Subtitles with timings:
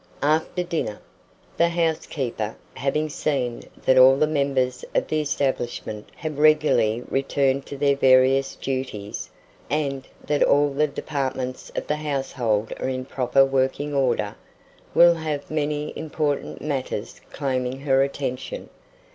[0.23, 0.99] AFTER DINNER,
[1.57, 7.77] the housekeeper, having seen that all the members of the establishment have regularly returned to
[7.77, 9.29] their various duties,
[9.69, 14.35] and that all the departments of the household are in proper working order,
[14.95, 18.71] will have many important matters claiming her attention.